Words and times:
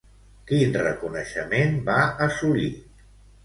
Quin 0.51 0.73
reconeixement 0.85 1.77
va 1.93 2.01
assolir? 2.31 2.69